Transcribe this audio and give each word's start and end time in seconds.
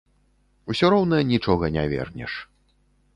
Усё 0.73 0.87
роўна 0.93 1.19
нічога 1.33 1.69
не 1.75 1.83
вернеш. 1.93 2.33